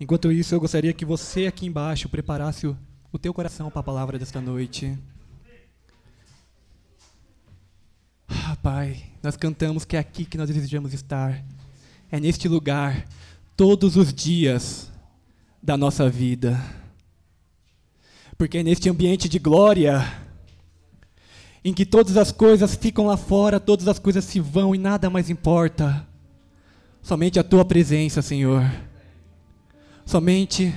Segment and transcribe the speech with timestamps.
[0.00, 2.76] Enquanto isso, eu gostaria que você aqui embaixo preparasse o,
[3.12, 4.98] o teu coração para a palavra desta noite.
[8.28, 11.44] Ah, Pai, nós cantamos que é aqui que nós desejamos estar.
[12.10, 13.06] É neste lugar,
[13.56, 14.90] todos os dias
[15.62, 16.60] da nossa vida.
[18.36, 20.04] Porque é neste ambiente de glória,
[21.64, 25.08] em que todas as coisas ficam lá fora, todas as coisas se vão e nada
[25.08, 26.06] mais importa.
[27.00, 28.62] Somente a tua presença, Senhor.
[30.04, 30.74] Somente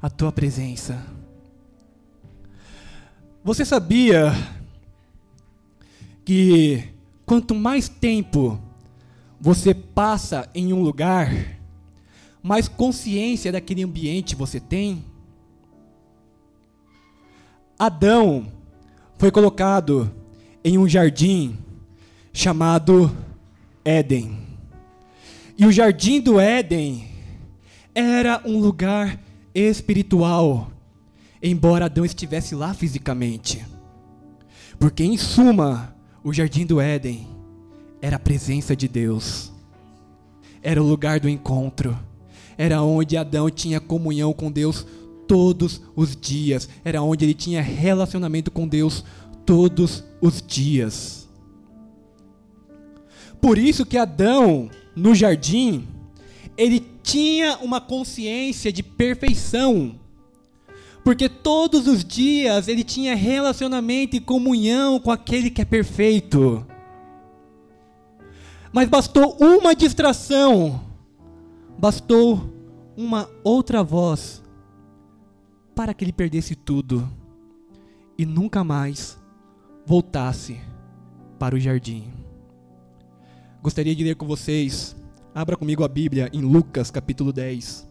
[0.00, 1.04] a tua presença.
[3.44, 4.32] Você sabia
[6.24, 6.84] que
[7.26, 8.60] quanto mais tempo
[9.40, 11.58] você passa em um lugar,
[12.42, 15.04] mais consciência daquele ambiente você tem?
[17.78, 18.46] Adão
[19.18, 20.12] foi colocado
[20.62, 21.58] em um jardim
[22.32, 23.10] chamado
[23.84, 24.38] Éden.
[25.58, 27.11] E o jardim do Éden
[27.94, 29.20] era um lugar
[29.54, 30.70] espiritual,
[31.42, 33.64] embora Adão estivesse lá fisicamente.
[34.78, 37.26] Porque, em suma, o jardim do Éden
[38.00, 39.52] era a presença de Deus,
[40.62, 41.98] era o lugar do encontro,
[42.56, 44.86] era onde Adão tinha comunhão com Deus
[45.28, 49.04] todos os dias, era onde ele tinha relacionamento com Deus
[49.44, 51.28] todos os dias.
[53.40, 55.88] Por isso que Adão, no jardim,
[56.56, 59.98] ele tinha uma consciência de perfeição.
[61.04, 66.64] Porque todos os dias ele tinha relacionamento e comunhão com aquele que é perfeito.
[68.72, 70.80] Mas bastou uma distração,
[71.78, 72.50] bastou
[72.96, 74.42] uma outra voz
[75.74, 77.08] para que ele perdesse tudo
[78.16, 79.18] e nunca mais
[79.84, 80.58] voltasse
[81.38, 82.04] para o jardim.
[83.62, 84.94] Gostaria de ler com vocês,
[85.34, 87.90] abra comigo a Bíblia em Lucas capítulo 10.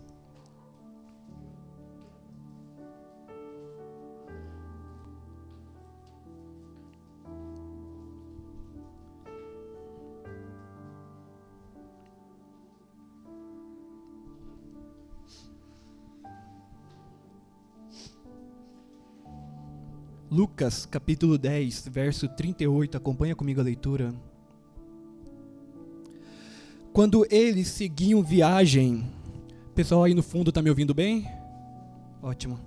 [20.29, 24.13] Lucas capítulo 10, verso 38, acompanha comigo a leitura.
[26.93, 29.05] Quando eles seguiam viagem,
[29.73, 31.25] pessoal aí no fundo está me ouvindo bem?
[32.21, 32.59] Ótimo.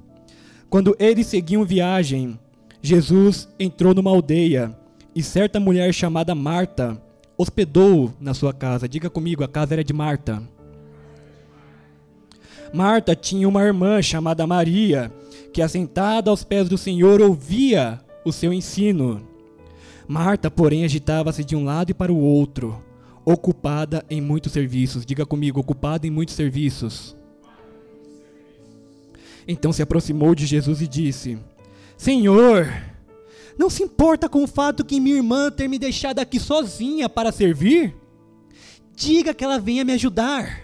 [0.70, 2.38] Quando eles seguiam viagem,
[2.80, 4.74] Jesus entrou numa aldeia
[5.14, 7.00] e certa mulher chamada Marta
[7.36, 8.88] hospedou na sua casa.
[8.88, 10.42] Diga comigo, a casa era de Marta.
[12.72, 15.12] Marta tinha uma irmã chamada Maria
[15.52, 19.28] que assentada aos pés do Senhor ouvia o seu ensino.
[20.08, 22.82] Marta, porém, agitava-se de um lado e para o outro,
[23.24, 25.06] ocupada em muitos serviços.
[25.06, 27.16] Diga comigo, ocupada em muitos serviços.
[29.46, 31.38] Então se aproximou de Jesus e disse:
[31.96, 32.66] Senhor,
[33.58, 37.32] não se importa com o fato que minha irmã ter me deixado aqui sozinha para
[37.32, 37.94] servir?
[38.96, 40.60] Diga que ela venha me ajudar.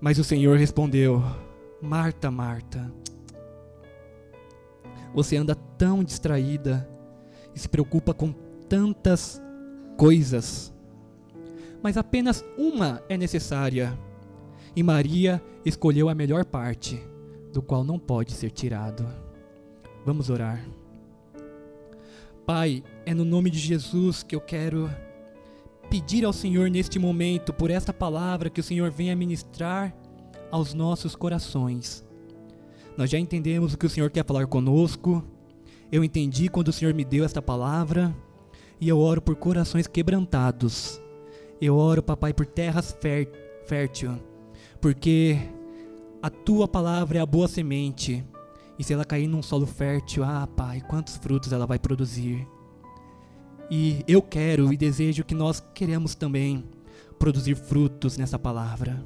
[0.00, 1.22] Mas o Senhor respondeu:
[1.80, 2.92] Marta, Marta,
[5.14, 6.88] você anda tão distraída
[7.54, 8.32] e se preocupa com
[8.68, 9.40] tantas
[9.96, 10.72] coisas.
[11.82, 13.98] Mas apenas uma é necessária.
[14.74, 17.02] E Maria escolheu a melhor parte,
[17.52, 19.06] do qual não pode ser tirado.
[20.04, 20.64] Vamos orar.
[22.46, 24.90] Pai, é no nome de Jesus que eu quero
[25.88, 29.94] pedir ao Senhor neste momento por esta palavra que o Senhor venha ministrar
[30.50, 32.04] aos nossos corações.
[32.96, 35.24] Nós já entendemos o que o Senhor quer falar conosco.
[35.90, 38.14] Eu entendi quando o Senhor me deu esta palavra.
[38.80, 41.00] E eu oro por corações quebrantados.
[41.60, 42.96] Eu oro, papai, por terras
[43.66, 44.18] fértil.
[44.80, 45.38] Porque
[46.22, 48.24] a tua palavra é a boa semente.
[48.78, 52.46] E se ela cair num solo fértil, ah, pai, quantos frutos ela vai produzir.
[53.70, 56.64] E eu quero e desejo que nós queremos também
[57.18, 59.04] produzir frutos nessa palavra.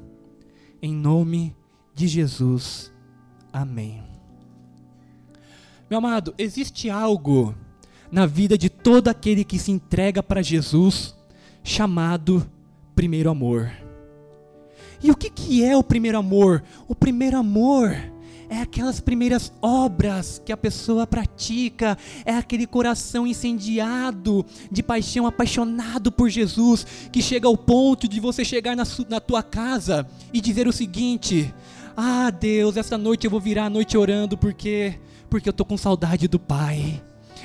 [0.81, 1.55] Em nome
[1.93, 2.91] de Jesus.
[3.51, 4.01] Amém.
[5.89, 7.53] Meu amado, existe algo
[8.11, 11.14] na vida de todo aquele que se entrega para Jesus
[11.65, 12.49] chamado
[12.95, 13.71] primeiro amor.
[15.03, 16.63] E o que, que é o primeiro amor?
[16.87, 17.91] O primeiro amor
[18.47, 26.11] é aquelas primeiras obras que a pessoa pratica, é aquele coração incendiado de paixão, apaixonado
[26.11, 30.67] por Jesus, que chega ao ponto de você chegar na, na tua casa e dizer
[30.67, 31.51] o seguinte:
[31.97, 35.75] ah, Deus, essa noite eu vou virar a noite orando porque porque eu tô com
[35.75, 37.01] saudade do Pai.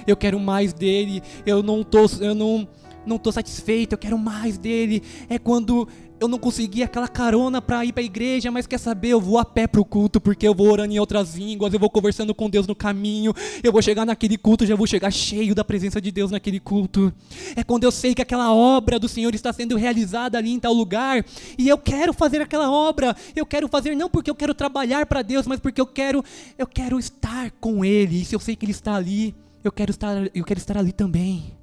[0.07, 1.23] Eu quero mais dele.
[1.47, 2.69] Eu não tô eu não
[3.07, 5.03] não tô satisfeito, eu quero mais dele.
[5.29, 5.89] É quando
[6.21, 9.39] eu não consegui aquela carona para ir para a igreja, mas quer saber, eu vou
[9.39, 12.35] a pé para o culto, porque eu vou orando em outras línguas, eu vou conversando
[12.35, 13.33] com Deus no caminho,
[13.65, 17.11] eu vou chegar naquele culto, já vou chegar cheio da presença de Deus naquele culto.
[17.57, 20.75] É quando eu sei que aquela obra do Senhor está sendo realizada ali em tal
[20.75, 21.25] lugar,
[21.57, 25.23] e eu quero fazer aquela obra, eu quero fazer não porque eu quero trabalhar para
[25.23, 26.23] Deus, mas porque eu quero,
[26.59, 29.91] eu quero estar com Ele, e se eu sei que Ele está ali, eu quero
[29.91, 31.60] estar, eu quero estar ali também.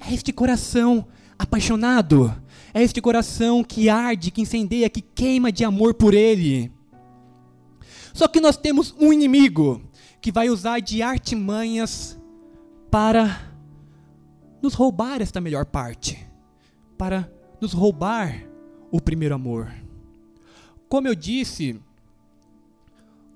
[0.00, 1.06] É este coração
[1.38, 2.34] apaixonado
[2.74, 6.70] é este coração que arde, que incendeia, que queima de amor por Ele.
[8.12, 9.82] Só que nós temos um inimigo
[10.20, 12.18] que vai usar de artimanhas
[12.90, 13.52] para
[14.60, 16.26] nos roubar esta melhor parte,
[16.96, 17.30] para
[17.60, 18.44] nos roubar
[18.90, 19.72] o primeiro amor.
[20.88, 21.80] Como eu disse,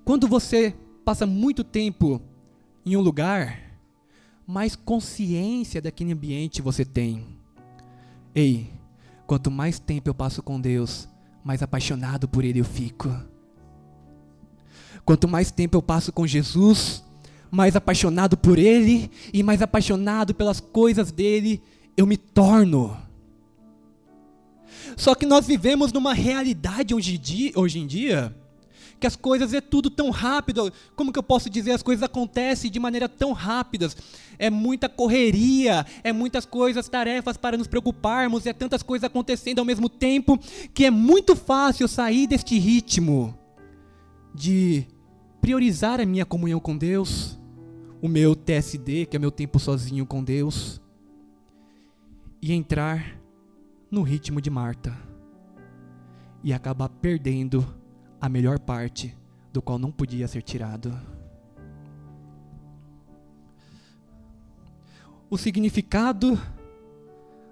[0.03, 2.21] quando você passa muito tempo
[2.85, 3.59] em um lugar,
[4.45, 7.25] mais consciência daquele ambiente você tem.
[8.35, 8.71] Ei,
[9.25, 11.07] Quanto mais tempo eu passo com Deus,
[11.43, 13.09] mais apaixonado por Ele eu fico.
[15.05, 17.03] Quanto mais tempo eu passo com Jesus,
[17.49, 21.61] mais apaixonado por Ele e mais apaixonado pelas coisas dele
[21.95, 22.97] eu me torno.
[24.97, 27.19] Só que nós vivemos numa realidade hoje,
[27.55, 28.35] hoje em dia
[29.03, 30.71] que as coisas é tudo tão rápido.
[30.95, 31.71] Como que eu posso dizer?
[31.71, 33.97] As coisas acontecem de maneira tão rápidas.
[34.39, 39.65] É muita correria, é muitas coisas, tarefas para nos preocuparmos, é tantas coisas acontecendo ao
[39.65, 40.39] mesmo tempo
[40.73, 43.37] que é muito fácil sair deste ritmo
[44.33, 44.87] de
[45.41, 47.37] priorizar a minha comunhão com Deus,
[48.01, 50.81] o meu TSD, que é meu tempo sozinho com Deus,
[52.41, 53.19] e entrar
[53.91, 54.97] no ritmo de Marta
[56.41, 57.82] e acabar perdendo
[58.23, 59.13] a melhor parte
[59.51, 60.97] do qual não podia ser tirado.
[65.29, 66.41] O significado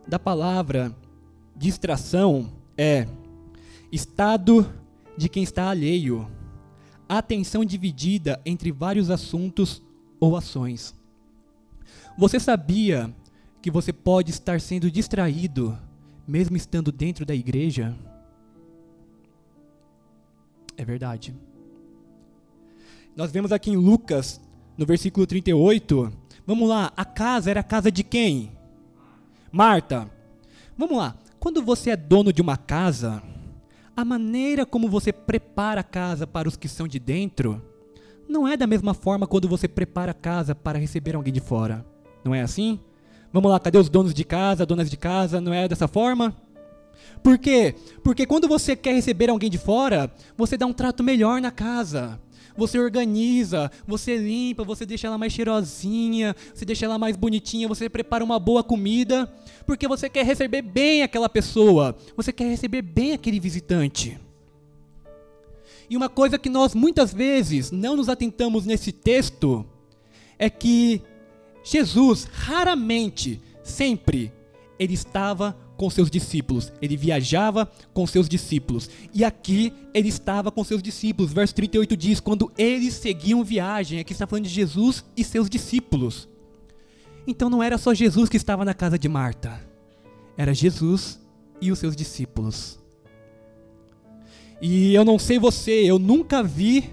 [0.08, 0.96] da palavra
[1.58, 3.06] distração é
[3.92, 4.66] estado
[5.18, 6.26] de quem está alheio,
[7.10, 9.84] atenção dividida entre vários assuntos
[10.22, 10.96] ou ações.
[12.18, 13.14] Você sabia
[13.62, 15.78] que você pode estar sendo distraído
[16.26, 17.94] mesmo estando dentro da igreja?
[20.82, 21.36] É verdade.
[23.16, 24.42] Nós vemos aqui em Lucas,
[24.76, 26.12] no versículo 38.
[26.44, 28.52] Vamos lá, a casa era a casa de quem?
[29.52, 30.10] Marta.
[30.76, 31.16] Vamos lá.
[31.40, 33.22] Quando você é dono de uma casa,
[33.96, 37.62] a maneira como você prepara a casa para os que são de dentro
[38.28, 41.86] não é da mesma forma quando você prepara a casa para receber alguém de fora.
[42.26, 42.80] Não é assim?
[43.32, 45.40] Vamos lá, cadê os donos de casa, donas de casa?
[45.40, 46.36] Não é dessa forma?
[47.24, 47.76] Por quê?
[48.04, 52.20] Porque quando você quer receber alguém de fora, você dá um trato melhor na casa.
[52.58, 57.90] Você organiza, você limpa, você deixa ela mais cheirosinha, você deixa ela mais bonitinha, você
[57.90, 59.32] prepara uma boa comida,
[59.66, 64.20] porque você quer receber bem aquela pessoa, você quer receber bem aquele visitante.
[65.90, 69.66] E uma coisa que nós muitas vezes não nos atentamos nesse texto
[70.38, 71.02] é que
[71.64, 74.32] Jesus raramente, sempre,
[74.80, 78.88] ele estava com seus discípulos, ele viajava com seus discípulos.
[79.12, 81.34] E aqui ele estava com seus discípulos.
[81.34, 86.30] Verso 38 diz: quando eles seguiam viagem, aqui está falando de Jesus e seus discípulos.
[87.26, 89.60] Então não era só Jesus que estava na casa de Marta,
[90.38, 91.20] era Jesus
[91.60, 92.78] e os seus discípulos.
[94.62, 96.92] E eu não sei você, eu nunca vi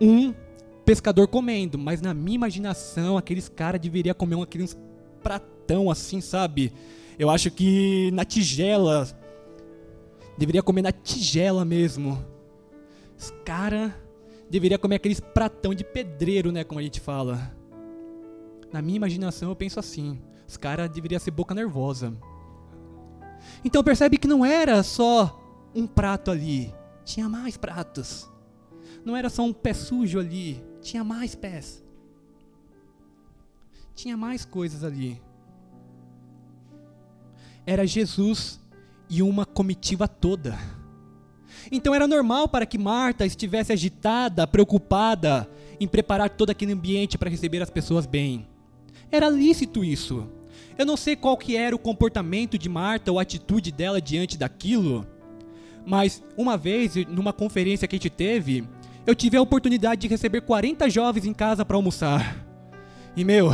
[0.00, 0.32] um
[0.84, 4.78] pescador comendo, mas na minha imaginação aqueles caras deveriam comer um, aqueles
[5.20, 6.72] pratão assim, sabe?
[7.18, 9.08] Eu acho que na tigela.
[10.36, 12.24] Deveria comer na tigela mesmo.
[13.18, 13.92] Os cara
[14.48, 16.62] deveria comer aqueles pratão de pedreiro, né?
[16.62, 17.52] Como a gente fala.
[18.72, 20.22] Na minha imaginação eu penso assim.
[20.46, 22.16] Os caras deveriam ser boca nervosa.
[23.64, 25.42] Então percebe que não era só
[25.74, 26.72] um prato ali.
[27.04, 28.30] Tinha mais pratos.
[29.04, 30.64] Não era só um pé sujo ali.
[30.80, 31.84] Tinha mais pés.
[33.92, 35.20] Tinha mais coisas ali
[37.68, 38.58] era Jesus
[39.10, 40.58] e uma comitiva toda.
[41.70, 45.46] Então era normal para que Marta estivesse agitada, preocupada
[45.78, 48.46] em preparar todo aquele ambiente para receber as pessoas bem.
[49.12, 50.26] Era lícito isso.
[50.78, 54.38] Eu não sei qual que era o comportamento de Marta ou a atitude dela diante
[54.38, 55.06] daquilo,
[55.84, 58.66] mas uma vez, numa conferência que a gente teve,
[59.06, 62.46] eu tive a oportunidade de receber 40 jovens em casa para almoçar.
[63.14, 63.50] E meu,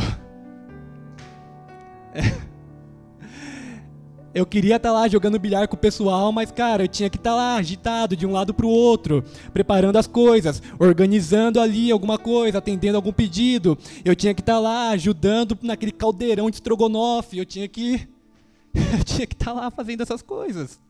[4.35, 7.15] eu queria estar tá lá jogando bilhar com o pessoal, mas cara, eu tinha que
[7.15, 9.23] estar tá lá agitado de um lado para o outro,
[9.53, 13.77] preparando as coisas, organizando ali alguma coisa, atendendo algum pedido.
[14.03, 18.09] Eu tinha que estar tá lá ajudando naquele caldeirão de estrogonofe, eu tinha que
[18.75, 20.81] eu tinha que estar tá lá fazendo essas coisas.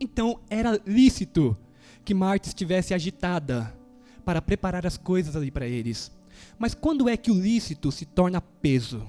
[0.00, 1.54] Então era lícito
[2.06, 3.76] que Marta estivesse agitada
[4.24, 6.10] para preparar as coisas ali para eles.
[6.58, 9.06] Mas quando é que o lícito se torna peso?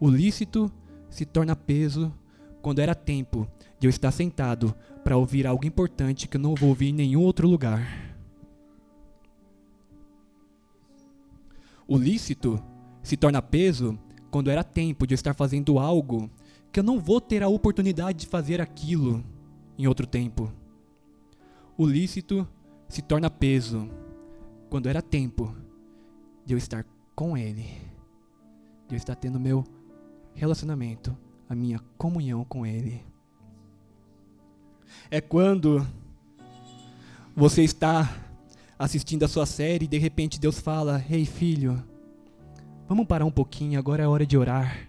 [0.00, 0.72] O lícito
[1.08, 2.12] se torna peso
[2.62, 3.46] quando era tempo
[3.78, 7.22] de eu estar sentado para ouvir algo importante que eu não vou ouvir em nenhum
[7.22, 8.16] outro lugar.
[11.86, 12.60] O lícito
[13.02, 13.96] se torna peso
[14.30, 16.28] quando era tempo de eu estar fazendo algo
[16.72, 19.24] que eu não vou ter a oportunidade de fazer aquilo
[19.78, 20.52] em outro tempo.
[21.78, 22.46] O lícito
[22.88, 23.88] se torna peso
[24.68, 25.54] quando era tempo
[26.44, 26.84] de eu estar
[27.14, 27.66] com Ele,
[28.88, 29.64] de eu estar tendo meu
[30.36, 31.16] relacionamento,
[31.48, 33.02] a minha comunhão com Ele.
[35.10, 35.84] É quando
[37.34, 38.22] você está
[38.78, 41.82] assistindo a sua série e de repente Deus fala: Ei hey, filho,
[42.88, 44.86] vamos parar um pouquinho, agora é hora de orar.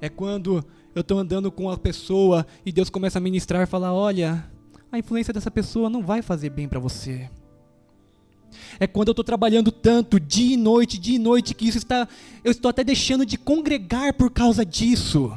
[0.00, 0.64] É quando
[0.94, 4.50] eu estou andando com uma pessoa e Deus começa a ministrar e falar: Olha,
[4.90, 7.30] a influência dessa pessoa não vai fazer bem para você.
[8.80, 12.08] É quando eu estou trabalhando tanto, dia e noite, dia e noite, que isso está.
[12.42, 15.32] Eu estou até deixando de congregar por causa disso.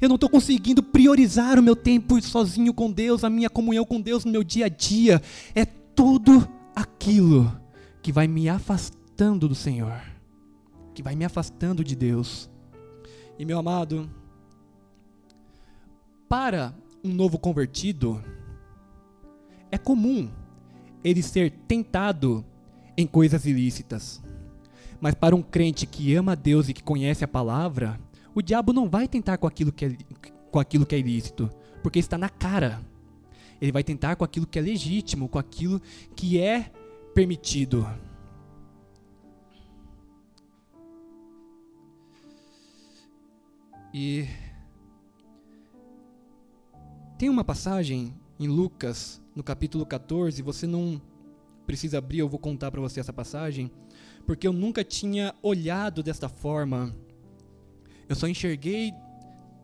[0.00, 4.00] Eu não estou conseguindo priorizar o meu tempo sozinho com Deus, a minha comunhão com
[4.00, 5.22] Deus no meu dia a dia.
[5.54, 7.50] É tudo aquilo
[8.02, 10.00] que vai me afastando do Senhor,
[10.94, 12.48] que vai me afastando de Deus.
[13.38, 14.08] E meu amado,
[16.28, 18.22] para um novo convertido,
[19.70, 20.30] é comum
[21.02, 22.44] ele ser tentado
[22.96, 24.22] em coisas ilícitas.
[25.00, 27.98] Mas para um crente que ama a Deus e que conhece a palavra,
[28.34, 29.96] o diabo não vai tentar com aquilo que é,
[30.50, 31.50] com aquilo que é ilícito,
[31.82, 32.80] porque está na cara.
[33.60, 35.80] Ele vai tentar com aquilo que é legítimo, com aquilo
[36.14, 36.70] que é
[37.14, 37.86] permitido.
[43.92, 44.26] E
[47.18, 51.00] tem uma passagem em Lucas, no capítulo 14, você não
[51.64, 53.70] precisa abrir, eu vou contar para você essa passagem,
[54.26, 56.92] porque eu nunca tinha olhado desta forma
[58.10, 58.92] eu só enxerguei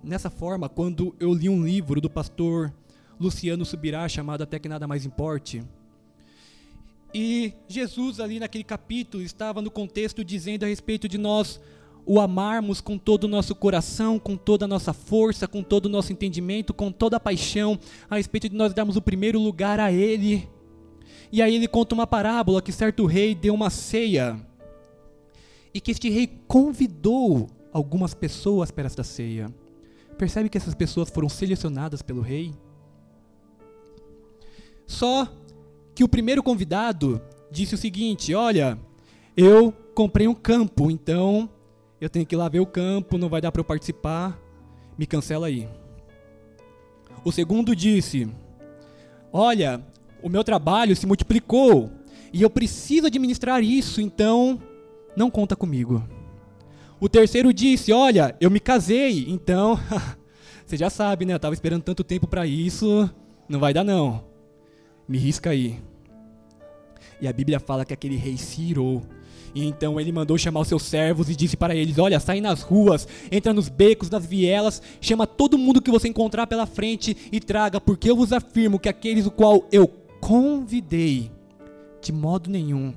[0.04, 2.72] nessa forma quando eu li um livro do pastor
[3.18, 5.64] Luciano Subirá chamado Até que Nada Mais Importe.
[7.12, 11.60] E Jesus, ali naquele capítulo, estava no contexto dizendo a respeito de nós
[12.06, 15.88] o amarmos com todo o nosso coração, com toda a nossa força, com todo o
[15.88, 19.92] nosso entendimento, com toda a paixão, a respeito de nós darmos o primeiro lugar a
[19.92, 20.48] Ele.
[21.32, 24.40] E aí ele conta uma parábola que certo rei deu uma ceia
[25.74, 29.52] e que este rei convidou algumas pessoas para esta ceia.
[30.16, 32.54] Percebe que essas pessoas foram selecionadas pelo rei?
[34.86, 35.28] Só
[35.94, 37.20] que o primeiro convidado
[37.50, 38.78] disse o seguinte: Olha,
[39.36, 41.50] eu comprei um campo, então
[42.06, 44.38] eu tenho que ir lá ver o campo, não vai dar para eu participar,
[44.96, 45.68] me cancela aí.
[47.24, 48.28] O segundo disse:
[49.32, 49.84] Olha,
[50.22, 51.90] o meu trabalho se multiplicou
[52.32, 54.60] e eu preciso administrar isso, então
[55.16, 56.02] não conta comigo.
[57.00, 59.78] O terceiro disse: Olha, eu me casei, então.
[60.64, 61.34] você já sabe, né?
[61.34, 63.10] Eu tava esperando tanto tempo para isso.
[63.48, 64.24] Não vai dar, não.
[65.08, 65.80] Me risca aí.
[67.20, 69.02] E a Bíblia fala que aquele rei se irou.
[69.56, 72.60] E então ele mandou chamar os seus servos e disse para eles: Olha, sai nas
[72.60, 77.40] ruas, entra nos becos, nas vielas, chama todo mundo que você encontrar pela frente e
[77.40, 79.88] traga, porque eu vos afirmo que aqueles o qual eu
[80.20, 81.30] convidei,
[82.02, 82.92] de modo nenhum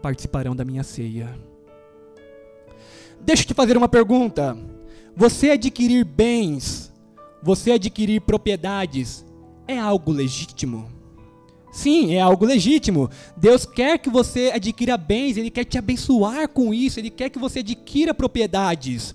[0.00, 1.36] participarão da minha ceia.
[3.20, 4.56] Deixa eu te fazer uma pergunta.
[5.16, 6.92] Você adquirir bens,
[7.42, 9.26] você adquirir propriedades,
[9.66, 10.93] é algo legítimo?
[11.74, 13.10] Sim, é algo legítimo.
[13.36, 17.38] Deus quer que você adquira bens, Ele quer te abençoar com isso, Ele quer que
[17.38, 19.12] você adquira propriedades.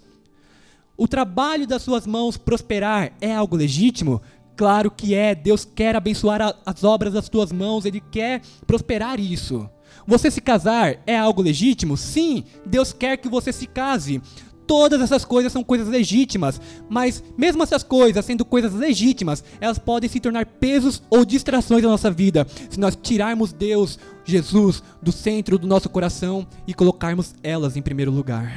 [0.98, 4.22] O trabalho das suas mãos prosperar é algo legítimo?
[4.58, 5.34] Claro que é.
[5.34, 9.70] Deus quer abençoar a, as obras das tuas mãos, Ele quer prosperar isso.
[10.06, 11.96] Você se casar é algo legítimo?
[11.96, 14.22] Sim, Deus quer que você se case.
[14.70, 20.08] Todas essas coisas são coisas legítimas, mas mesmo essas coisas sendo coisas legítimas, elas podem
[20.08, 25.58] se tornar pesos ou distrações da nossa vida se nós tirarmos Deus, Jesus, do centro
[25.58, 28.56] do nosso coração e colocarmos elas em primeiro lugar.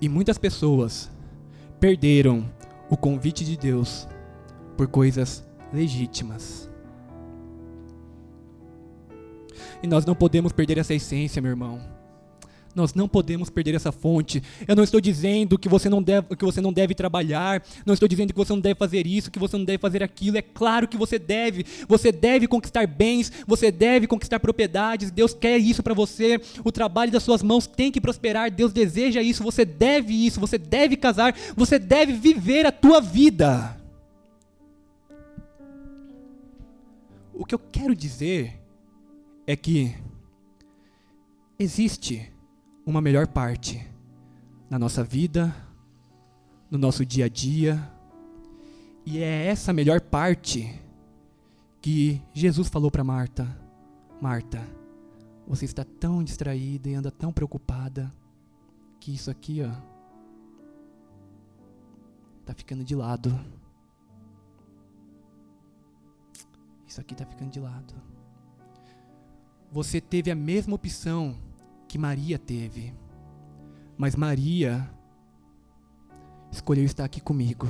[0.00, 1.10] E muitas pessoas
[1.80, 2.48] perderam
[2.88, 4.06] o convite de Deus
[4.76, 6.70] por coisas legítimas.
[9.82, 11.96] E nós não podemos perder essa essência, meu irmão.
[12.76, 14.42] Nós não podemos perder essa fonte.
[14.68, 18.06] Eu não estou dizendo que você não deve, que você não deve trabalhar, não estou
[18.06, 20.36] dizendo que você não deve fazer isso, que você não deve fazer aquilo.
[20.36, 21.64] É claro que você deve.
[21.88, 25.10] Você deve conquistar bens, você deve conquistar propriedades.
[25.10, 26.38] Deus quer isso para você.
[26.62, 28.50] O trabalho das suas mãos tem que prosperar.
[28.50, 29.42] Deus deseja isso.
[29.42, 30.38] Você deve isso.
[30.38, 31.34] Você deve casar.
[31.56, 33.74] Você deve viver a tua vida.
[37.32, 38.65] O que eu quero dizer
[39.46, 39.94] é que
[41.58, 42.32] existe
[42.84, 43.86] uma melhor parte
[44.68, 45.54] na nossa vida,
[46.70, 47.92] no nosso dia a dia,
[49.04, 50.80] e é essa melhor parte
[51.80, 53.46] que Jesus falou para Marta:
[54.20, 54.60] Marta,
[55.46, 58.12] você está tão distraída e anda tão preocupada
[58.98, 59.70] que isso aqui, ó,
[62.44, 63.38] tá ficando de lado.
[66.84, 67.94] Isso aqui está ficando de lado.
[69.70, 71.36] Você teve a mesma opção
[71.88, 72.94] que Maria teve.
[73.96, 74.90] Mas Maria
[76.50, 77.66] escolheu estar aqui comigo.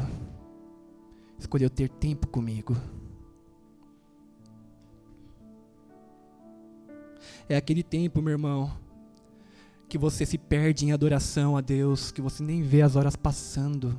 [1.38, 2.76] Escolheu ter tempo comigo.
[7.48, 8.76] É aquele tempo, meu irmão,
[9.88, 13.96] que você se perde em adoração a Deus, que você nem vê as horas passando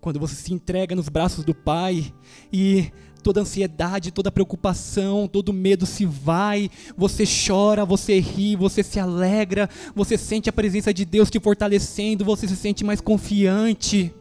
[0.00, 2.12] quando você se entrega nos braços do Pai
[2.52, 2.90] e
[3.22, 9.68] toda ansiedade, toda preocupação, todo medo se vai, você chora, você ri, você se alegra,
[9.94, 14.14] você sente a presença de Deus te fortalecendo, você se sente mais confiante.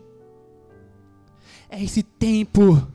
[1.70, 2.88] É esse tempo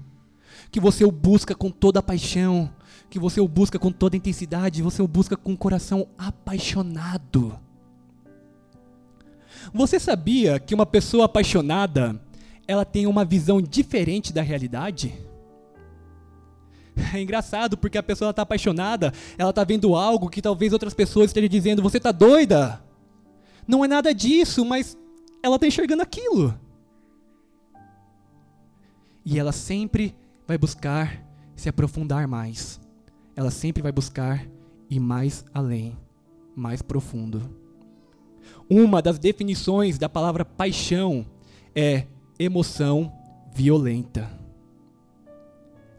[0.71, 2.71] que você o busca com toda a paixão,
[3.09, 7.59] que você o busca com toda a intensidade, você o busca com o coração apaixonado.
[9.73, 12.21] Você sabia que uma pessoa apaixonada
[12.67, 15.15] ela tem uma visão diferente da realidade?
[17.15, 21.31] É engraçado porque a pessoa está apaixonada, ela está vendo algo que talvez outras pessoas
[21.31, 22.83] estejam dizendo: você está doida?
[23.67, 24.97] Não é nada disso, mas
[25.43, 26.59] ela está enxergando aquilo.
[29.25, 30.15] E ela sempre
[30.47, 32.81] vai buscar se aprofundar mais.
[33.37, 34.47] Ela sempre vai buscar
[34.91, 35.97] ir mais além,
[36.55, 37.57] mais profundo.
[38.69, 41.25] Uma das definições da palavra paixão
[41.75, 42.07] é
[42.43, 43.13] emoção
[43.55, 44.31] violenta.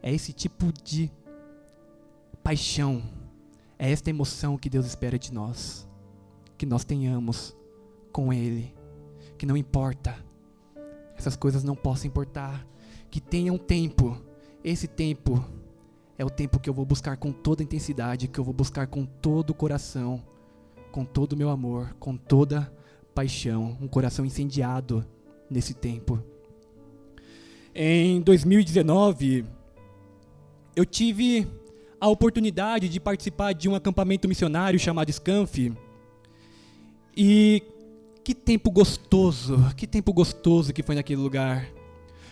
[0.01, 1.11] É esse tipo de
[2.43, 3.01] paixão,
[3.79, 5.87] é esta emoção que Deus espera de nós,
[6.57, 7.55] que nós tenhamos
[8.11, 8.75] com Ele,
[9.37, 10.15] que não importa,
[11.17, 12.67] essas coisas não possam importar,
[13.09, 14.21] que tenha um tempo,
[14.63, 15.43] esse tempo
[16.17, 19.05] é o tempo que eu vou buscar com toda intensidade, que eu vou buscar com
[19.05, 20.21] todo o coração,
[20.91, 22.71] com todo o meu amor, com toda
[23.15, 25.05] paixão, um coração incendiado
[25.49, 26.32] nesse tempo.
[27.75, 29.45] Em 2019,
[30.75, 31.47] eu tive
[31.99, 35.71] a oportunidade de participar de um acampamento missionário chamado Scanf.
[37.17, 37.63] E
[38.23, 41.67] que tempo gostoso, que tempo gostoso que foi naquele lugar.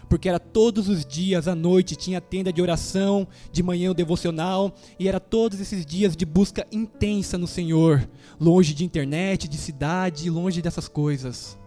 [0.07, 4.75] Porque era todos os dias à noite, tinha tenda de oração, de manhã o devocional,
[4.99, 8.07] e era todos esses dias de busca intensa no Senhor,
[8.39, 11.57] longe de internet, de cidade, longe dessas coisas.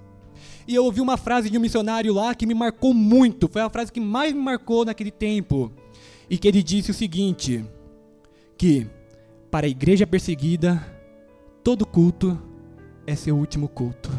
[0.67, 3.49] E eu ouvi uma frase de um missionário lá que me marcou muito.
[3.49, 5.71] Foi a frase que mais me marcou naquele tempo.
[6.29, 7.65] E que ele disse o seguinte:
[8.57, 8.87] que
[9.51, 10.83] para a igreja perseguida,
[11.63, 12.41] todo culto
[13.07, 14.11] é seu último culto.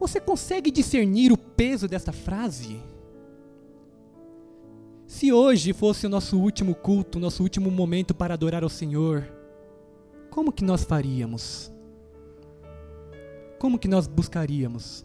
[0.00, 2.80] Você consegue discernir o peso dessa frase?
[5.06, 9.30] Se hoje fosse o nosso último culto, nosso último momento para adorar ao Senhor,
[10.30, 11.70] como que nós faríamos?
[13.60, 15.04] Como que nós buscaríamos?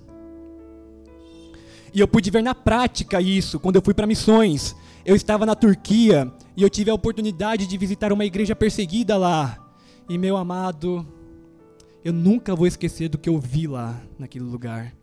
[1.94, 4.74] E eu pude ver na prática isso quando eu fui para missões.
[5.06, 9.60] Eu estava na Turquia e eu tive a oportunidade de visitar uma igreja perseguida lá.
[10.08, 11.06] E meu amado,
[12.04, 14.94] eu nunca vou esquecer do que eu vi lá naquele lugar.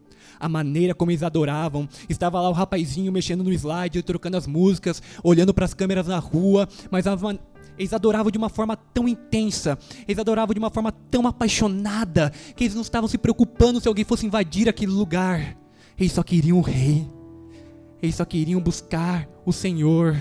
[0.40, 1.86] A maneira como eles adoravam.
[2.08, 6.18] Estava lá o rapazinho mexendo no slide, trocando as músicas, olhando para as câmeras na
[6.18, 7.14] rua, mas a,
[7.82, 12.64] eles adoravam de uma forma tão intensa, eles adoravam de uma forma tão apaixonada, que
[12.64, 15.56] eles não estavam se preocupando se alguém fosse invadir aquele lugar.
[15.98, 17.10] Eles só queriam o rei.
[18.00, 20.16] Eles só queriam buscar o Senhor.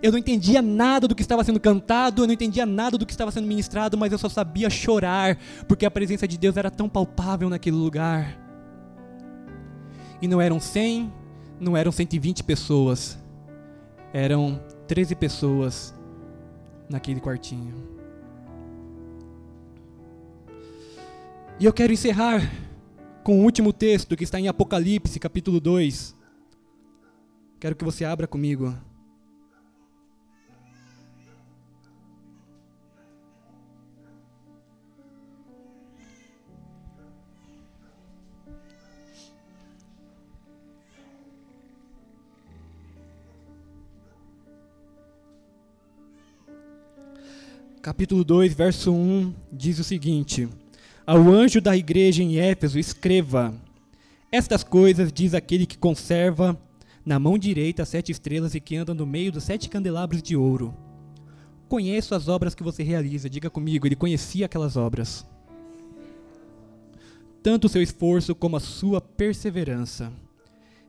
[0.00, 3.12] Eu não entendia nada do que estava sendo cantado, eu não entendia nada do que
[3.12, 6.88] estava sendo ministrado, mas eu só sabia chorar, porque a presença de Deus era tão
[6.88, 8.38] palpável naquele lugar.
[10.22, 11.12] E não eram 100,
[11.58, 13.18] não eram 120 pessoas,
[14.12, 15.94] eram 13 pessoas
[16.88, 17.74] naquele quartinho.
[21.58, 22.40] E eu quero encerrar
[23.22, 26.14] com o último texto que está em Apocalipse, capítulo 2.
[27.58, 28.76] Quero que você abra comigo.
[47.84, 50.48] Capítulo 2, verso 1, diz o seguinte:
[51.06, 53.54] Ao anjo da igreja em Éfeso, escreva:
[54.32, 56.58] Estas coisas diz aquele que conserva
[57.04, 60.74] na mão direita sete estrelas e que anda no meio dos sete candelabros de ouro.
[61.68, 65.26] Conheço as obras que você realiza, diga comigo, ele conhecia aquelas obras.
[67.42, 70.10] Tanto o seu esforço como a sua perseverança.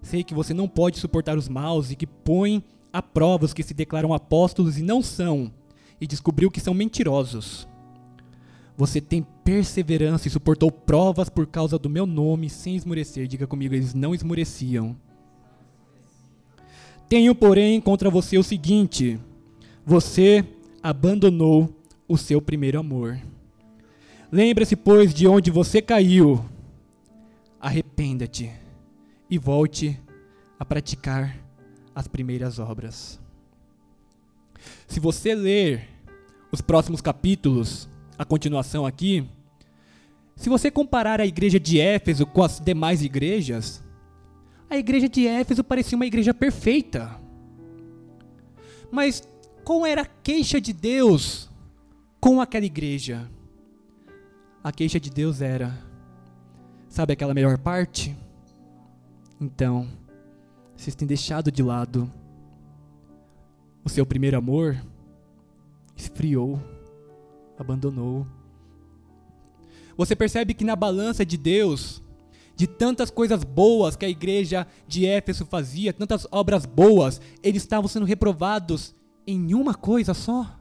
[0.02, 3.64] Sei que você não pode suportar os maus e que põe a prova os que
[3.64, 5.52] se declaram apóstolos e não são
[6.00, 7.68] e descobriu que são mentirosos.
[8.78, 13.28] Você tem perseverança e suportou provas por causa do meu nome sem esmorecer.
[13.28, 14.96] Diga comigo, eles não esmoreciam.
[17.08, 19.20] Tenho, porém, contra você o seguinte:
[19.86, 20.44] você
[20.84, 21.74] abandonou
[22.08, 23.20] o seu primeiro amor.
[24.32, 26.44] Lembre-se, pois, de onde você caiu.
[27.60, 28.52] Arrependa-te
[29.30, 30.00] e volte
[30.60, 31.38] a praticar
[31.96, 33.20] as primeiras obras.
[34.88, 35.90] Se você ler
[36.52, 39.28] os próximos capítulos, a continuação aqui,
[40.36, 43.84] se você comparar a igreja de Éfeso com as demais igrejas,
[44.70, 47.20] a igreja de Éfeso parecia uma igreja perfeita.
[48.92, 49.28] Mas
[49.64, 51.50] qual era a queixa de Deus
[52.20, 53.30] com aquela igreja?
[54.64, 55.78] A queixa de Deus era:
[56.88, 58.16] sabe aquela melhor parte?
[59.40, 59.88] Então,
[60.76, 62.12] vocês têm deixado de lado
[63.86, 64.84] o seu primeiro amor,
[65.96, 66.60] esfriou,
[67.58, 68.26] abandonou.
[69.96, 72.02] Você percebe que na balança de Deus,
[72.56, 77.88] de tantas coisas boas que a igreja de Éfeso fazia, tantas obras boas, eles estavam
[77.88, 78.96] sendo reprovados
[79.28, 80.60] em uma coisa só.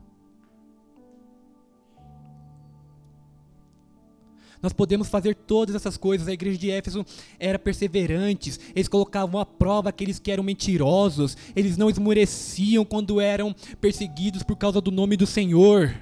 [4.64, 6.26] Nós podemos fazer todas essas coisas.
[6.26, 7.04] A igreja de Éfeso
[7.38, 13.54] era perseverantes, eles colocavam à prova aqueles que eram mentirosos, eles não esmoreciam quando eram
[13.78, 15.94] perseguidos por causa do nome do Senhor.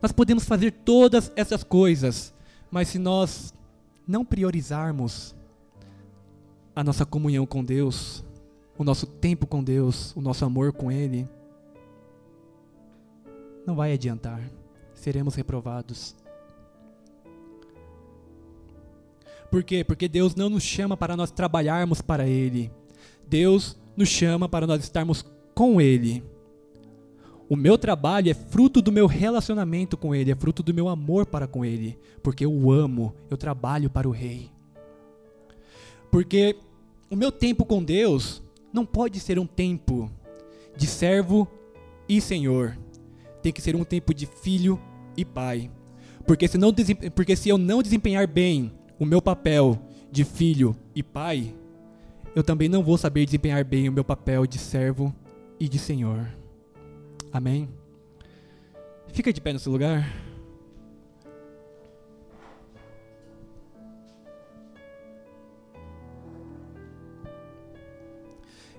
[0.00, 2.32] Nós podemos fazer todas essas coisas,
[2.70, 3.52] mas se nós
[4.06, 5.34] não priorizarmos
[6.76, 8.22] a nossa comunhão com Deus,
[8.78, 11.28] o nosso tempo com Deus, o nosso amor com Ele,
[13.66, 14.40] não vai adiantar.
[14.94, 16.21] Seremos reprovados.
[19.52, 19.84] Por quê?
[19.84, 22.72] Porque Deus não nos chama para nós trabalharmos para Ele.
[23.28, 26.24] Deus nos chama para nós estarmos com Ele.
[27.50, 31.26] O meu trabalho é fruto do meu relacionamento com Ele, é fruto do meu amor
[31.26, 34.50] para com Ele, porque eu o amo, eu trabalho para o Rei.
[36.10, 36.56] Porque
[37.10, 40.10] o meu tempo com Deus não pode ser um tempo
[40.74, 41.46] de servo
[42.08, 42.78] e senhor,
[43.42, 44.80] tem que ser um tempo de filho
[45.14, 45.70] e pai.
[46.26, 46.72] Porque se, não,
[47.14, 49.76] porque se eu não desempenhar bem o meu papel
[50.12, 51.52] de filho e pai,
[52.36, 55.12] eu também não vou saber desempenhar bem o meu papel de servo
[55.58, 56.24] e de senhor.
[57.32, 57.68] Amém?
[59.08, 60.08] Fica de pé no seu lugar.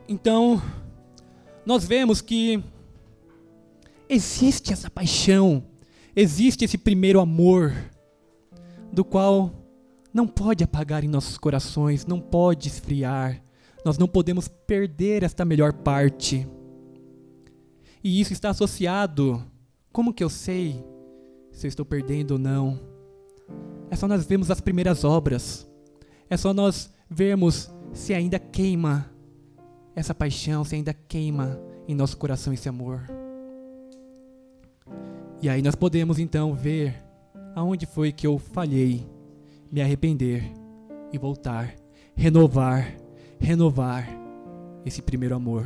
[0.07, 0.61] Então,
[1.65, 2.63] nós vemos que
[4.07, 5.65] existe essa paixão,
[6.15, 7.75] existe esse primeiro amor,
[8.89, 9.62] do qual
[10.13, 13.41] não pode apagar em nossos corações, não pode esfriar.
[13.83, 16.47] Nós não podemos perder esta melhor parte.
[18.03, 19.43] E isso está associado.
[19.91, 20.85] Como que eu sei
[21.51, 22.79] se eu estou perdendo ou não?
[23.89, 25.67] É só nós vermos as primeiras obras.
[26.29, 29.11] É só nós vermos se ainda queima
[29.95, 33.03] essa paixão, se ainda queima em nosso coração esse amor.
[35.41, 37.03] E aí nós podemos então ver
[37.55, 39.05] aonde foi que eu falhei
[39.73, 40.51] me arrepender
[41.11, 41.73] e voltar,
[42.15, 42.95] renovar,
[43.39, 44.07] renovar
[44.85, 45.65] esse primeiro amor.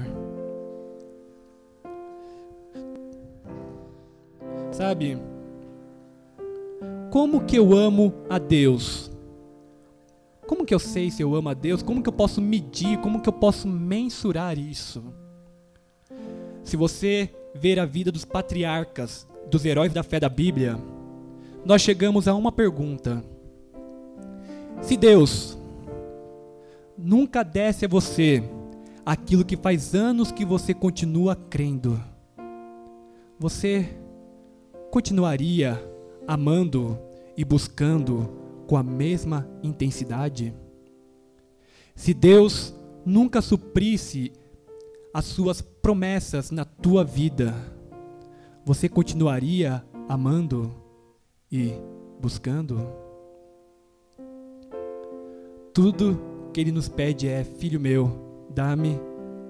[4.71, 5.17] Sabe?
[7.11, 9.11] Como que eu amo a Deus?
[10.47, 11.83] Como que eu sei se eu amo a Deus?
[11.83, 12.97] Como que eu posso medir?
[12.99, 15.03] Como que eu posso mensurar isso?
[16.63, 20.77] Se você ver a vida dos patriarcas, dos heróis da fé da Bíblia,
[21.65, 23.21] nós chegamos a uma pergunta:
[24.81, 25.57] se Deus
[26.97, 28.43] nunca desse a você
[29.05, 32.01] aquilo que faz anos que você continua crendo,
[33.39, 33.97] você
[34.91, 35.81] continuaria
[36.27, 36.97] amando
[37.35, 38.29] e buscando
[38.67, 40.53] com a mesma intensidade?
[41.95, 42.73] Se Deus
[43.05, 44.31] nunca suprisse
[45.13, 47.53] as suas promessas na tua vida,
[48.65, 50.71] você continuaria amando
[51.51, 51.73] e
[52.19, 53.06] buscando?
[55.77, 56.19] Tudo
[56.51, 58.99] que ele nos pede é: Filho meu, dá-me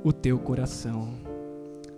[0.03, 1.13] o teu coração.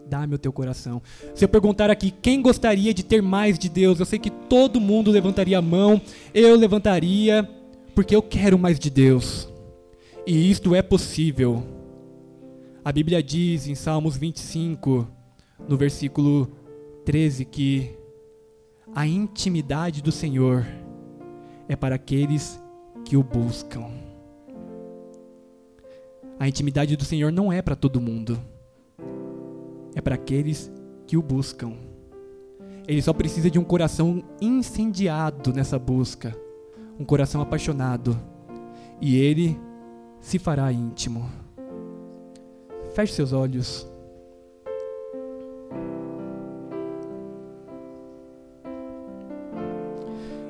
[0.08, 1.02] dá-me o teu coração.
[1.34, 4.80] Se eu perguntar aqui quem gostaria de ter mais de Deus, eu sei que todo
[4.80, 6.00] mundo levantaria a mão,
[6.32, 7.50] eu levantaria,
[7.96, 9.50] porque eu quero mais de Deus.
[10.28, 11.64] E isto é possível.
[12.86, 15.08] A Bíblia diz em Salmos 25,
[15.68, 16.52] no versículo
[17.04, 17.98] 13, que
[18.94, 20.68] a intimidade do Senhor
[21.68, 22.62] é para aqueles
[23.04, 23.99] que o buscam.
[26.40, 28.40] A intimidade do Senhor não é para todo mundo,
[29.94, 30.72] é para aqueles
[31.06, 31.74] que o buscam.
[32.88, 36.34] Ele só precisa de um coração incendiado nessa busca,
[36.98, 38.18] um coração apaixonado,
[39.02, 39.60] e ele
[40.22, 41.30] se fará íntimo.
[42.94, 43.86] Feche seus olhos.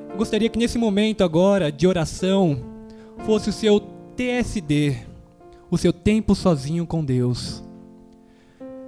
[0.08, 2.58] Eu gostaria que nesse momento agora de oração
[3.24, 3.80] fosse o seu
[4.14, 5.09] TSD,
[5.70, 7.62] o seu tempo sozinho com Deus.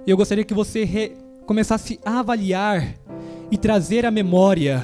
[0.05, 1.15] Eu gostaria que você
[1.45, 2.95] começasse a avaliar
[3.49, 4.83] e trazer à memória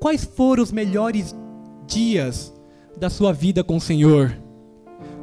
[0.00, 1.34] quais foram os melhores
[1.86, 2.54] dias
[2.96, 4.36] da sua vida com o Senhor.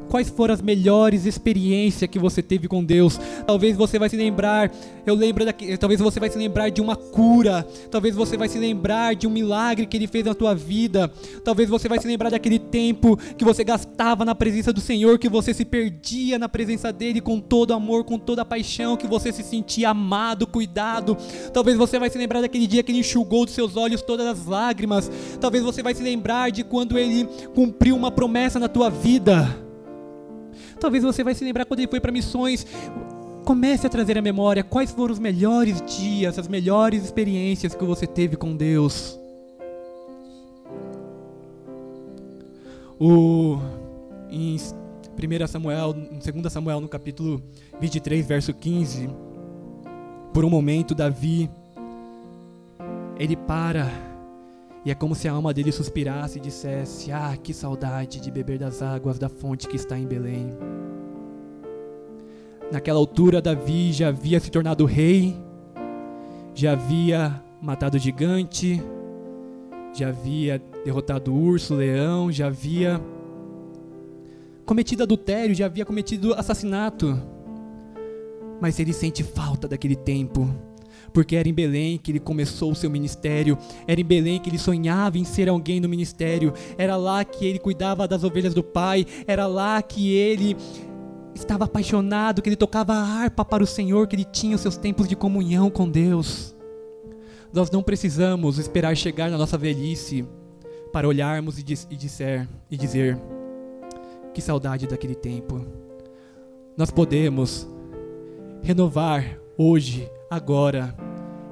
[0.10, 3.20] Quais foram as melhores experiências que você teve com Deus?
[3.46, 4.72] Talvez você vai se lembrar,
[5.06, 8.58] eu lembro daqui, talvez você vai se lembrar de uma cura, talvez você vai se
[8.58, 11.12] lembrar de um milagre que ele fez na tua vida.
[11.44, 15.30] Talvez você vai se lembrar daquele tempo que você gastava na presença do Senhor, que
[15.30, 19.44] você se perdia na presença dele com todo amor, com toda paixão, que você se
[19.44, 21.18] sentia amado, cuidado.
[21.54, 24.46] Talvez você vai se lembrar daquele dia que ele enxugou dos seus olhos todas as
[24.46, 25.12] lágrimas.
[25.40, 29.67] Talvez você vai se lembrar de quando ele cumpriu uma promessa na tua vida.
[30.78, 32.66] Talvez você vai se lembrar quando ele foi para missões.
[33.44, 38.06] Comece a trazer à memória quais foram os melhores dias, as melhores experiências que você
[38.06, 39.20] teve com Deus.
[43.00, 43.60] O
[44.30, 47.42] em 1 Samuel, em 2 Samuel, no capítulo
[47.80, 49.10] 23, verso 15,
[50.34, 51.50] por um momento Davi
[53.20, 53.92] ele para
[54.88, 58.58] e é como se a alma dele suspirasse e dissesse: Ah, que saudade de beber
[58.58, 60.48] das águas da fonte que está em Belém.
[62.72, 65.36] Naquela altura, Davi já havia se tornado rei,
[66.56, 68.82] já havia matado o gigante,
[69.94, 73.02] já havia derrotado o urso, o leão, já havia
[74.66, 77.22] cometido adultério, já havia cometido assassinato.
[78.62, 80.50] Mas ele sente falta daquele tempo
[81.18, 84.60] porque era em Belém que ele começou o seu ministério, era em Belém que ele
[84.60, 89.04] sonhava em ser alguém no ministério, era lá que ele cuidava das ovelhas do Pai,
[89.26, 90.56] era lá que ele
[91.34, 94.78] estava apaixonado, que ele tocava a harpa para o Senhor, que ele tinha os seus
[94.78, 96.56] tempos de comunhão com Deus.
[97.52, 100.24] Nós não precisamos esperar chegar na nossa velhice
[100.94, 103.20] para olharmos e, e, dizer, e dizer:
[104.36, 105.66] que saudade daquele tempo.
[106.78, 107.68] Nós podemos
[108.62, 110.96] renovar hoje, agora,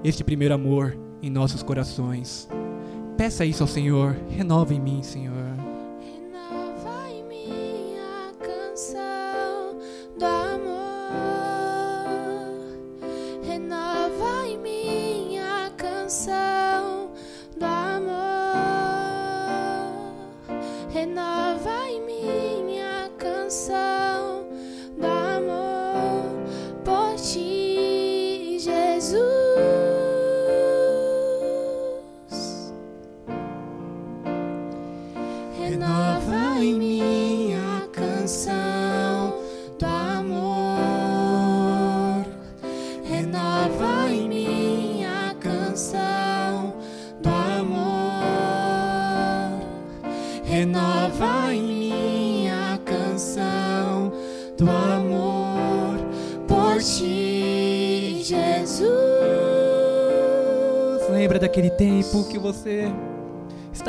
[0.08, 2.48] este primeiro amor em nossos corações.
[3.18, 5.64] Peça isso ao Senhor, renova em mim, Senhor.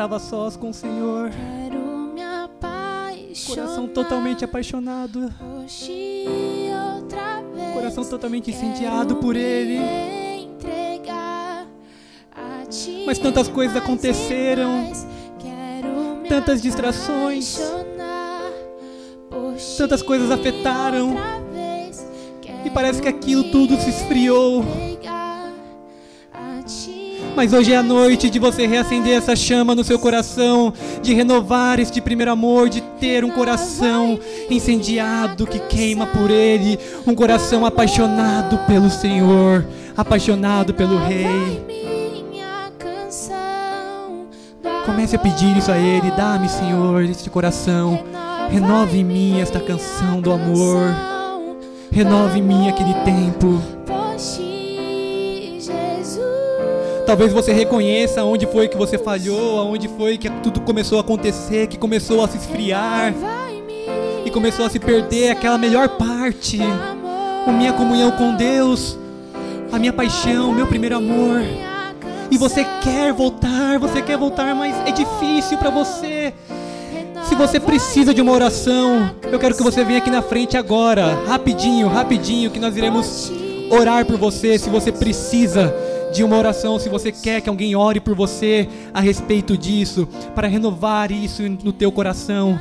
[0.07, 1.81] Estava sós com o Senhor, Quero
[2.15, 3.47] me apaixonar.
[3.49, 5.35] coração totalmente apaixonado,
[5.67, 7.75] ti outra vez.
[7.75, 9.81] coração totalmente incendiado por Ele.
[13.05, 14.93] Mas tantas coisas aconteceram,
[16.29, 17.59] tantas distrações,
[19.77, 21.15] tantas coisas afetaram,
[22.65, 24.65] e parece que aquilo tudo se esfriou.
[27.37, 30.73] Mas hoje é a noite de você reacender essa chama no seu coração,
[31.03, 34.19] de renovar este primeiro amor, de ter um coração
[34.49, 41.63] incendiado que queima por Ele, um coração apaixonado pelo Senhor, apaixonado pelo Rei.
[44.87, 48.03] Comece a pedir isso a Ele, dá-me, Senhor, este coração.
[48.51, 50.81] Renove em mim esta canção do amor.
[51.91, 53.76] Renova em mim aquele tempo.
[57.07, 61.69] Talvez você reconheça onde foi que você falhou, aonde foi que tudo começou a acontecer,
[61.69, 63.15] que começou a se esfriar
[64.25, 66.59] e começou a se perder aquela melhor parte,
[67.47, 68.99] a minha comunhão com Deus,
[69.71, 71.43] a minha paixão, o meu primeiro amor.
[72.29, 76.35] E você quer voltar, você quer voltar, mas é difícil para você.
[77.29, 81.25] Se você precisa de uma oração, eu quero que você venha aqui na frente agora,
[81.29, 83.31] rapidinho, rapidinho, que nós iremos
[83.71, 84.59] orar por você.
[84.59, 85.73] Se você precisa
[86.17, 90.49] de uma oração, se você quer que alguém ore por você a respeito disso, para
[90.49, 92.59] renovar isso no teu coração,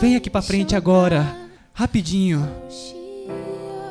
[0.00, 1.26] vem aqui para frente agora,
[1.72, 2.48] rapidinho.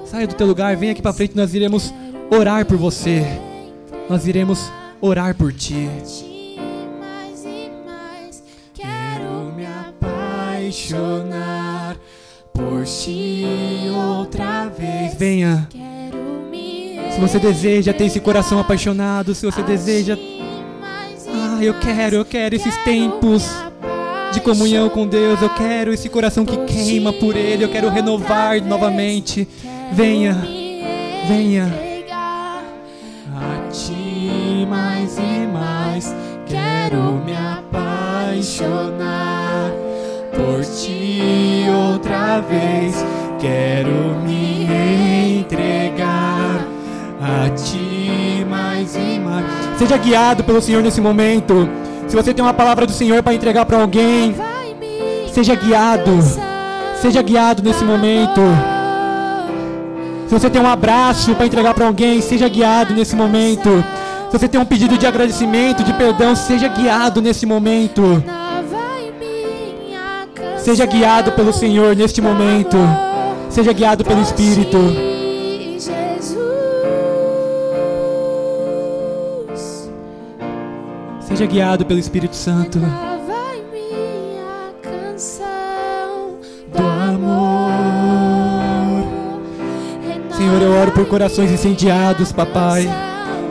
[0.06, 1.94] Saia do teu lugar, vem aqui para frente, nós iremos
[2.32, 3.26] orar por você.
[4.10, 5.90] Nós iremos orar por ti.
[8.74, 11.18] Quero me apaixonar
[12.54, 13.44] por ti
[14.18, 15.14] outra vez.
[15.16, 15.68] Venha.
[17.24, 20.18] Você deseja ter esse coração apaixonado, se você deseja,
[21.34, 23.50] ah, eu quero, eu quero esses tempos
[24.34, 28.62] de comunhão com Deus, eu quero esse coração que queima por Ele, eu quero renovar
[28.62, 29.48] novamente.
[29.94, 30.34] Venha,
[31.26, 31.74] venha.
[33.34, 36.14] A ti mais e mais
[36.46, 38.82] quero me apaixonar
[40.36, 42.98] por ti outra vez.
[43.40, 44.63] Quero me
[47.50, 49.46] ti mais e mais.
[49.78, 51.68] Seja guiado pelo Senhor nesse momento.
[52.08, 54.36] Se você tem uma palavra do Senhor para entregar para alguém,
[55.32, 56.12] seja guiado.
[57.02, 58.42] Seja guiado nesse momento.
[60.28, 63.84] Se você tem um abraço para entregar para alguém, seja guiado nesse momento.
[64.32, 68.24] Se você tem um pedido de agradecimento, de perdão, seja guiado nesse momento.
[70.58, 72.78] Seja guiado pelo Senhor neste momento.
[73.50, 75.13] Seja guiado pelo Espírito.
[81.44, 82.80] Seja guiado pelo Espírito Santo.
[90.32, 92.88] Senhor, eu oro por corações incendiados, papai.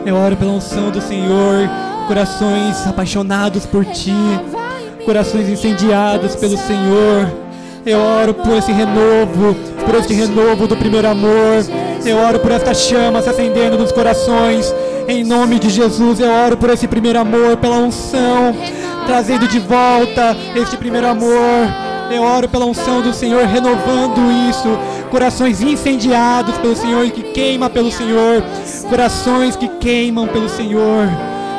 [0.07, 1.69] Eu oro pela unção do Senhor.
[2.07, 4.11] Corações apaixonados por Ti.
[5.05, 7.31] Corações incendiados pelo Senhor.
[7.85, 11.63] Eu oro por esse renovo, por este renovo do primeiro amor.
[12.03, 14.73] Eu oro por esta chama se acendendo nos corações.
[15.07, 18.55] Em nome de Jesus, eu oro por esse primeiro amor, pela unção,
[19.05, 21.67] trazendo de volta este primeiro amor.
[22.11, 24.67] Eu oro pela unção do Senhor, renovando isso.
[25.09, 28.43] Corações incendiados pelo Senhor, que queima pelo Senhor.
[28.89, 31.07] Corações que queimam pelo Senhor.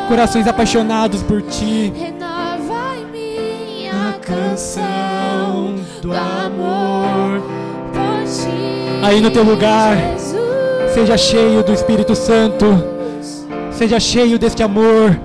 [0.09, 1.93] Corações apaixonados por Ti.
[1.97, 7.41] Renova em mim A a canção do amor.
[7.93, 8.49] por ti.
[9.03, 9.97] Aí no teu lugar,
[10.93, 12.67] seja cheio do Espírito Santo.
[13.77, 15.19] Seja cheio deste amor.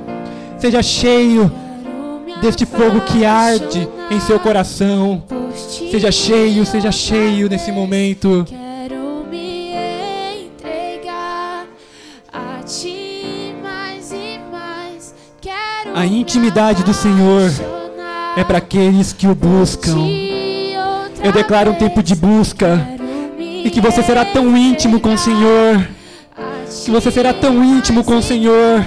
[0.58, 1.52] Seja cheio
[2.42, 5.24] deste fogo que arde em seu coração.
[5.92, 8.46] Seja cheio, seja cheio nesse momento.
[15.94, 17.52] A intimidade do Senhor
[18.38, 19.98] É para aqueles que o buscam.
[21.22, 22.88] Eu declaro um tempo de busca.
[23.38, 25.99] E que você será tão íntimo com o Senhor.
[26.86, 28.86] Que você será tão íntimo com o Senhor.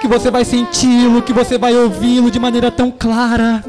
[0.00, 3.64] Que você vai senti-lo, que você vai ouvi-lo de maneira tão clara.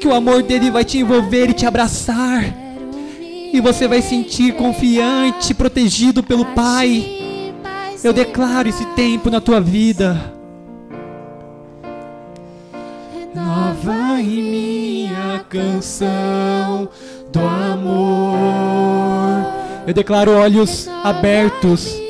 [0.00, 2.44] Que o amor dele vai te envolver e te abraçar.
[3.52, 7.52] E você vai sentir confiante, protegido pelo Pai.
[8.02, 10.32] Eu declaro esse tempo na tua vida.
[13.34, 16.88] Nova em minha canção
[17.32, 17.94] do amor.
[19.86, 22.03] Eu declaro olhos abertos.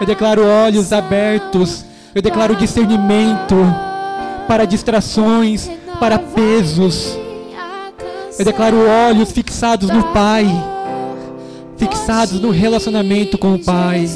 [0.00, 1.84] Eu declaro olhos abertos.
[2.14, 3.54] Eu declaro discernimento
[4.48, 7.18] para distrações, para pesos.
[8.38, 10.46] Eu declaro olhos fixados no Pai,
[11.76, 14.06] fixados no relacionamento com o Pai.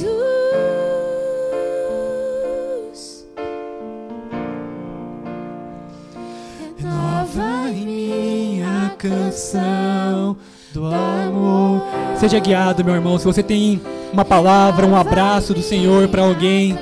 [6.78, 10.36] Renova em minha canção
[10.74, 11.82] do amor.
[12.16, 13.16] Seja guiado, meu irmão.
[13.16, 13.80] Se você tem
[14.12, 16.76] uma palavra, um abraço do Senhor para alguém,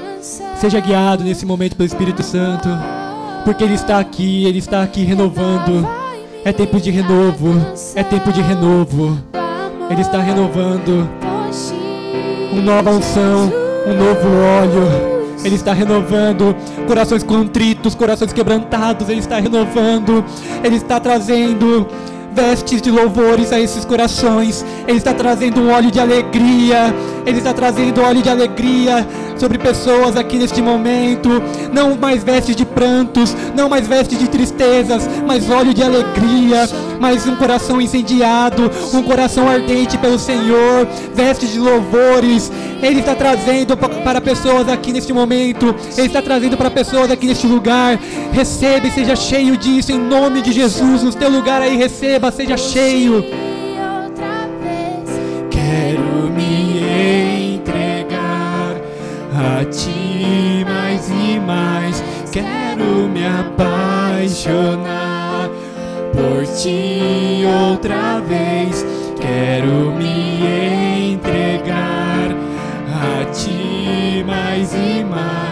[0.57, 2.68] seja guiado nesse momento pelo Espírito Santo,
[3.45, 5.86] porque Ele está aqui, Ele está aqui renovando.
[6.43, 7.55] É tempo de renovo,
[7.95, 9.18] é tempo de renovo.
[9.90, 11.09] Ele está renovando
[12.51, 13.53] uma nova unção,
[13.86, 14.28] um novo
[14.59, 15.12] óleo.
[15.45, 16.55] Ele está renovando
[16.86, 19.09] corações contritos, corações quebrantados.
[19.09, 20.24] Ele está renovando,
[20.64, 21.86] Ele está trazendo
[22.35, 24.64] vestes de louvores a esses corações.
[24.87, 26.95] Ele está trazendo um óleo de alegria.
[27.24, 29.07] Ele está trazendo óleo de alegria
[29.37, 31.28] sobre pessoas aqui neste momento.
[31.72, 36.68] Não mais vestes de prantos, não mais vestes de tristezas, mas óleo de alegria,
[37.03, 42.49] mais um coração incendiado, um coração ardente pelo Senhor, vestes de louvores.
[42.81, 45.75] Ele está trazendo para pessoas aqui neste momento.
[45.99, 47.99] Ele está trazendo para pessoas aqui neste lugar.
[48.31, 51.03] Receba e seja cheio disso em nome de Jesus.
[51.03, 53.25] No teu lugar aí receba, seja cheio.
[55.51, 58.77] Quero me entregar
[59.35, 62.05] a ti mais e mais.
[62.31, 65.12] Quero me apaixonar
[66.13, 68.85] por ti outra vez.
[69.21, 72.31] Quero me entregar
[72.89, 75.52] a ti mais e mais.